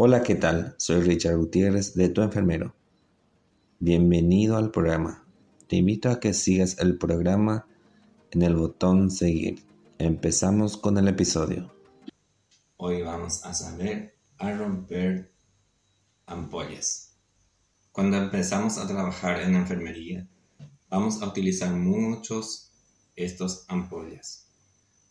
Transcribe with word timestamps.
Hola, 0.00 0.22
¿qué 0.22 0.36
tal? 0.36 0.76
Soy 0.78 1.00
Richard 1.00 1.36
Gutiérrez 1.36 1.94
de 1.94 2.08
Tu 2.08 2.22
Enfermero. 2.22 2.72
Bienvenido 3.80 4.56
al 4.56 4.70
programa. 4.70 5.26
Te 5.66 5.74
invito 5.74 6.08
a 6.08 6.20
que 6.20 6.34
sigas 6.34 6.78
el 6.78 6.98
programa 6.98 7.66
en 8.30 8.42
el 8.42 8.54
botón 8.54 9.10
seguir. 9.10 9.64
Empezamos 9.98 10.76
con 10.76 10.98
el 10.98 11.08
episodio. 11.08 11.74
Hoy 12.76 13.02
vamos 13.02 13.44
a 13.44 13.52
saber 13.52 14.14
a 14.38 14.52
romper 14.52 15.32
ampollas. 16.26 17.16
Cuando 17.90 18.18
empezamos 18.18 18.78
a 18.78 18.86
trabajar 18.86 19.40
en 19.40 19.56
enfermería, 19.56 20.28
vamos 20.88 21.20
a 21.22 21.26
utilizar 21.26 21.72
muchos 21.72 22.70
estos 23.16 23.64
ampollas. 23.66 24.46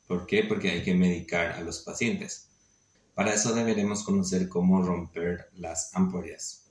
¿Por 0.08 0.26
qué? 0.26 0.46
Porque 0.46 0.70
hay 0.70 0.82
que 0.82 0.96
medicar 0.96 1.52
a 1.52 1.62
los 1.62 1.80
pacientes. 1.80 2.48
Para 3.18 3.34
eso 3.34 3.52
deberemos 3.56 4.04
conocer 4.04 4.48
cómo 4.48 4.84
romper 4.84 5.50
las 5.56 5.96
ampollas. 5.96 6.68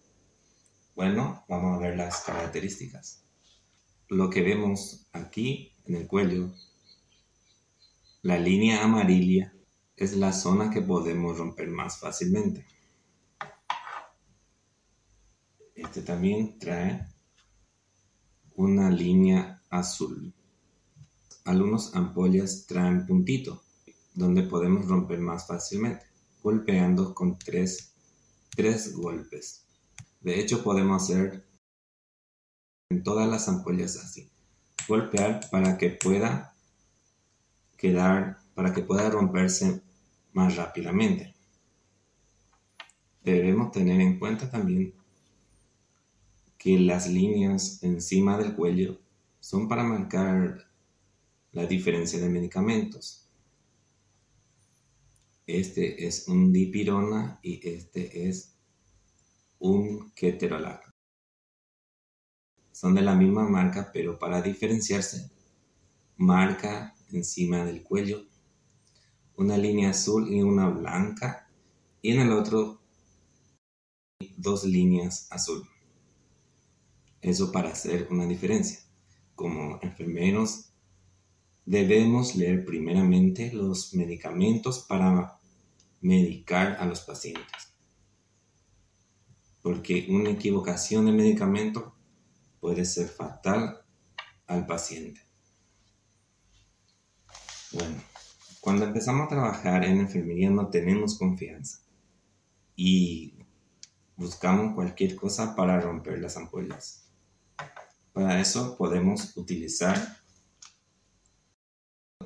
Bueno, 0.94 1.44
vamos 1.48 1.74
a 1.74 1.80
ver 1.80 1.96
las 1.96 2.20
características. 2.20 3.24
Lo 4.06 4.30
que 4.30 4.42
vemos 4.42 5.08
aquí 5.10 5.72
en 5.86 5.96
el 5.96 6.06
cuello, 6.06 6.52
la 8.22 8.38
línea 8.38 8.84
amarilla 8.84 9.54
es 9.96 10.16
la 10.16 10.32
zona 10.32 10.70
que 10.70 10.82
podemos 10.82 11.36
romper 11.36 11.68
más 11.68 11.98
fácilmente. 11.98 12.64
Este 15.74 16.02
también 16.02 16.60
trae 16.60 17.08
una 18.54 18.88
línea 18.88 19.64
azul. 19.68 20.32
Algunos 21.44 21.92
ampollas 21.96 22.66
traen 22.68 23.04
puntito, 23.04 23.64
donde 24.14 24.44
podemos 24.44 24.86
romper 24.86 25.18
más 25.18 25.48
fácilmente 25.48 26.06
golpeando 26.46 27.12
con 27.12 27.36
tres, 27.36 27.92
tres 28.54 28.94
golpes. 28.94 29.66
De 30.20 30.38
hecho, 30.38 30.62
podemos 30.62 31.02
hacer 31.02 31.44
en 32.88 33.02
todas 33.02 33.28
las 33.28 33.48
ampollas 33.48 33.96
así. 33.96 34.30
Golpear 34.86 35.50
para 35.50 35.76
que 35.76 35.90
pueda 35.90 36.54
quedar, 37.76 38.38
para 38.54 38.72
que 38.72 38.82
pueda 38.82 39.10
romperse 39.10 39.82
más 40.34 40.54
rápidamente. 40.54 41.34
Debemos 43.24 43.72
tener 43.72 44.00
en 44.00 44.20
cuenta 44.20 44.48
también 44.48 44.94
que 46.58 46.78
las 46.78 47.08
líneas 47.08 47.82
encima 47.82 48.38
del 48.38 48.54
cuello 48.54 49.00
son 49.40 49.66
para 49.66 49.82
marcar 49.82 50.70
la 51.50 51.66
diferencia 51.66 52.20
de 52.20 52.28
medicamentos. 52.28 53.25
Este 55.46 56.06
es 56.06 56.28
un 56.28 56.52
dipirona 56.52 57.38
y 57.42 57.66
este 57.68 58.28
es 58.28 58.56
un 59.58 60.10
keterolac. 60.10 60.90
Son 62.72 62.94
de 62.94 63.02
la 63.02 63.14
misma 63.14 63.48
marca, 63.48 63.90
pero 63.92 64.18
para 64.18 64.42
diferenciarse, 64.42 65.30
marca 66.16 66.94
encima 67.10 67.64
del 67.64 67.82
cuello 67.82 68.26
una 69.36 69.58
línea 69.58 69.90
azul 69.90 70.32
y 70.32 70.42
una 70.42 70.68
blanca, 70.68 71.48
y 72.00 72.12
en 72.12 72.20
el 72.20 72.32
otro 72.32 72.80
dos 74.36 74.64
líneas 74.64 75.28
azul. 75.30 75.68
Eso 77.20 77.52
para 77.52 77.70
hacer 77.70 78.08
una 78.10 78.26
diferencia. 78.26 78.80
Como 79.34 79.78
enfermeros 79.82 80.72
debemos 81.66 82.36
leer 82.36 82.64
primeramente 82.64 83.52
los 83.52 83.92
medicamentos 83.92 84.78
para 84.88 85.38
medicar 86.00 86.76
a 86.80 86.86
los 86.86 87.00
pacientes. 87.00 87.74
Porque 89.62 90.06
una 90.08 90.30
equivocación 90.30 91.06
de 91.06 91.12
medicamento 91.12 91.94
puede 92.60 92.84
ser 92.84 93.08
fatal 93.08 93.84
al 94.46 94.64
paciente. 94.64 95.20
Bueno, 97.72 97.96
cuando 98.60 98.84
empezamos 98.84 99.26
a 99.26 99.28
trabajar 99.28 99.84
en 99.84 99.98
enfermería 99.98 100.50
no 100.50 100.68
tenemos 100.68 101.18
confianza 101.18 101.80
y 102.76 103.34
buscamos 104.16 104.74
cualquier 104.74 105.16
cosa 105.16 105.56
para 105.56 105.80
romper 105.80 106.20
las 106.20 106.36
ampollas. 106.36 107.10
Para 108.12 108.40
eso 108.40 108.76
podemos 108.76 109.36
utilizar 109.36 110.25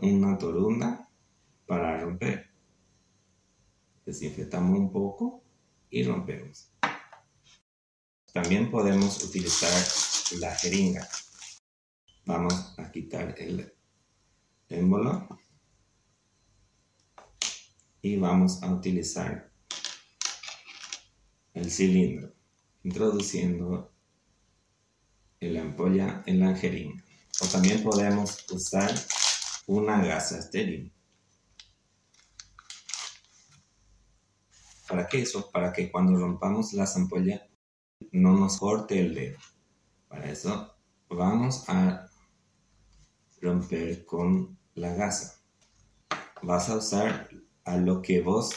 una 0.02 0.38
torunda 0.38 1.08
para 1.66 2.00
romper 2.00 2.50
desinfectamos 4.10 4.76
un 4.76 4.90
poco 4.90 5.44
y 5.88 6.02
rompemos. 6.02 6.72
También 8.32 8.70
podemos 8.70 9.22
utilizar 9.22 9.72
la 10.40 10.54
jeringa. 10.56 11.08
Vamos 12.26 12.74
a 12.76 12.90
quitar 12.90 13.34
el 13.38 13.72
émbolo 14.68 15.28
y 18.02 18.16
vamos 18.16 18.62
a 18.62 18.72
utilizar 18.72 19.52
el 21.54 21.70
cilindro, 21.70 22.32
introduciendo 22.84 23.92
la 25.40 25.62
ampolla 25.62 26.22
en 26.26 26.40
la 26.40 26.54
jeringa. 26.56 27.02
O 27.42 27.46
también 27.46 27.82
podemos 27.82 28.44
usar 28.50 28.92
una 29.70 30.02
gasa 30.02 30.36
estéril. 30.36 30.92
¿Para 34.88 35.06
qué 35.06 35.22
eso? 35.22 35.48
Para 35.52 35.72
que 35.72 35.92
cuando 35.92 36.18
rompamos 36.18 36.72
la 36.72 36.90
ampolla 36.96 37.48
no 38.10 38.36
nos 38.36 38.58
corte 38.58 38.98
el 38.98 39.14
dedo. 39.14 39.38
Para 40.08 40.28
eso 40.28 40.74
vamos 41.08 41.68
a 41.68 42.08
romper 43.40 44.04
con 44.04 44.58
la 44.74 44.92
gasa. 44.94 45.40
Vas 46.42 46.68
a 46.68 46.76
usar 46.76 47.28
a 47.62 47.76
lo 47.76 48.02
que 48.02 48.22
vos 48.22 48.50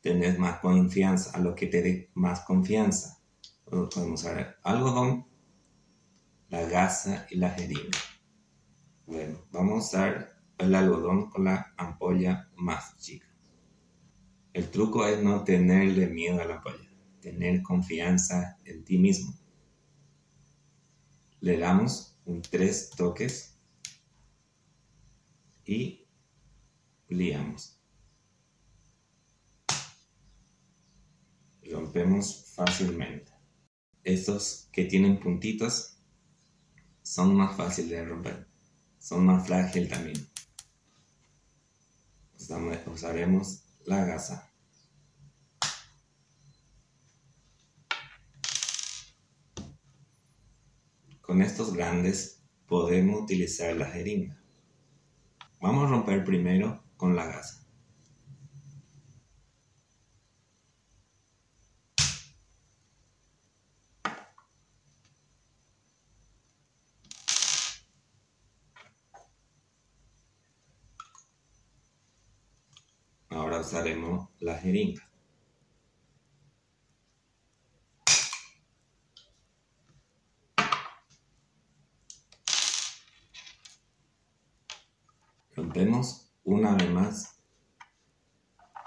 tenés 0.00 0.40
más 0.40 0.58
confianza, 0.58 1.30
a 1.36 1.38
lo 1.38 1.54
que 1.54 1.68
te 1.68 1.82
dé 1.82 2.10
más 2.14 2.40
confianza. 2.40 3.20
Podemos 3.64 4.22
usar 4.22 4.58
algodón, 4.64 5.24
la 6.48 6.62
gasa 6.62 7.28
y 7.30 7.36
la 7.36 7.50
jeringa. 7.50 7.98
Bueno, 9.06 9.44
vamos 9.50 9.74
a 9.74 9.86
usar 9.86 10.31
el 10.58 10.74
algodón 10.74 11.30
con 11.30 11.44
la 11.44 11.74
ampolla 11.76 12.50
más 12.56 12.96
chica. 12.98 13.26
El 14.52 14.70
truco 14.70 15.06
es 15.06 15.22
no 15.22 15.44
tenerle 15.44 16.08
miedo 16.08 16.40
a 16.40 16.44
la 16.44 16.56
ampolla, 16.56 16.90
tener 17.20 17.62
confianza 17.62 18.58
en 18.64 18.84
ti 18.84 18.98
mismo. 18.98 19.34
Le 21.40 21.58
damos 21.58 22.18
un 22.24 22.42
tres 22.42 22.90
toques 22.90 23.58
y 25.64 26.06
liamos. 27.08 27.80
Rompemos 31.70 32.52
fácilmente. 32.54 33.32
Estos 34.04 34.68
que 34.72 34.84
tienen 34.84 35.18
puntitos 35.18 35.98
son 37.02 37.34
más 37.34 37.56
fáciles 37.56 37.90
de 37.90 38.04
romper. 38.04 38.48
Son 38.98 39.24
más 39.24 39.46
frágiles 39.46 39.88
también. 39.88 40.31
Usaremos 42.86 43.64
la 43.84 44.04
gasa. 44.04 44.52
Con 51.20 51.40
estos 51.40 51.72
grandes 51.72 52.42
podemos 52.66 53.22
utilizar 53.22 53.76
la 53.76 53.86
jeringa. 53.86 54.42
Vamos 55.60 55.84
a 55.84 55.90
romper 55.90 56.24
primero 56.24 56.82
con 56.96 57.14
la 57.14 57.26
gasa. 57.26 57.61
Usaremos 73.72 74.28
la 74.40 74.58
jeringa. 74.58 75.02
Rompemos 85.54 86.30
una 86.44 86.74
vez 86.74 86.90
más. 86.90 87.38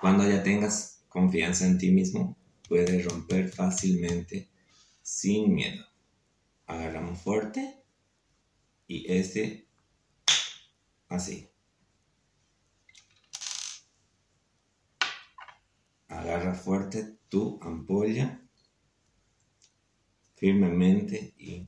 Cuando 0.02 0.28
ya 0.28 0.44
tengas 0.44 1.04
confianza 1.10 1.66
en 1.66 1.78
ti 1.78 1.92
mismo, 1.92 2.38
puedes 2.68 3.06
romper 3.06 3.50
fácilmente 3.50 4.50
sin 5.02 5.56
miedo. 5.56 5.86
Agarramos 6.68 7.20
fuerte 7.22 7.84
y 8.88 9.12
este 9.12 9.68
así. 11.10 11.55
Agarra 16.20 16.54
fuerte 16.54 17.18
tu 17.30 17.60
ampolla 17.62 18.42
firmemente 20.36 21.34
y, 21.38 21.68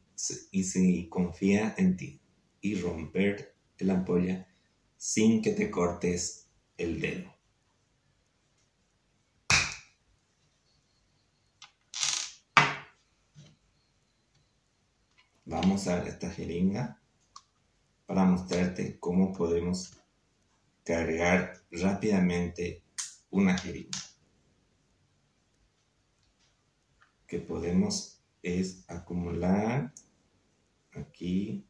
y 0.51 0.63
si 0.63 1.07
confía 1.09 1.75
en 1.77 1.97
ti 1.97 2.19
y 2.61 2.75
romper 2.75 3.55
la 3.79 3.93
ampolla 3.93 4.47
sin 4.97 5.41
que 5.41 5.51
te 5.51 5.69
cortes 5.69 6.47
el 6.77 6.99
dedo. 6.99 7.33
Vamos 15.45 15.87
a 15.87 16.05
esta 16.05 16.29
jeringa 16.29 16.99
para 18.05 18.25
mostrarte 18.25 18.99
cómo 18.99 19.31
podemos 19.31 19.93
cargar 20.83 21.63
rápidamente 21.71 22.83
una 23.29 23.57
jeringa. 23.57 24.06
Que 27.27 27.39
podemos 27.39 28.21
es 28.41 28.85
acumular 28.87 29.93
aquí 30.93 31.65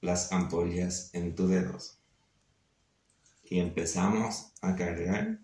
las 0.00 0.32
ampollas 0.32 1.10
en 1.14 1.34
tus 1.34 1.50
dedos. 1.50 1.98
Y 3.44 3.58
empezamos 3.58 4.52
a 4.62 4.76
cargar 4.76 5.40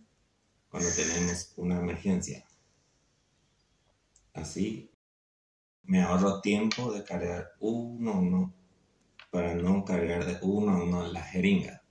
cuando 0.69 0.89
tenemos 0.95 1.53
una 1.57 1.79
emergencia. 1.79 2.47
Así 4.33 4.91
me 5.83 6.03
ahorro 6.03 6.41
tiempo 6.41 6.93
de 6.93 7.05
cargar 7.05 7.53
uno 7.61 8.13
a 8.13 8.19
uno 8.19 8.55
para 9.31 9.55
no 9.55 9.85
cargar 9.85 10.25
de 10.25 10.39
uno 10.43 10.73
a 10.73 10.83
uno 10.83 11.07
la 11.07 11.23
jeringa. 11.23 11.83